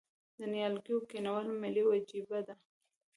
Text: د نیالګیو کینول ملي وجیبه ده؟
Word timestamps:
د 0.37 0.39
نیالګیو 0.53 1.07
کینول 1.09 1.45
ملي 1.61 1.83
وجیبه 1.89 2.39
ده؟ 2.47 2.53